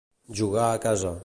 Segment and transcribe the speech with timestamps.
[0.39, 1.17] Jugar a casa.